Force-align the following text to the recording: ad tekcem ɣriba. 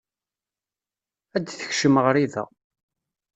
ad 1.35 1.43
tekcem 1.45 1.95
ɣriba. 2.05 2.43